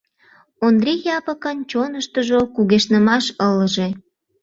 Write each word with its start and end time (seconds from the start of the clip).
Ондри 0.65 0.93
Япыкын 1.17 1.57
чоныштыжо 1.71 2.39
кугешнымаш 2.55 3.25
ылыже. 3.47 3.87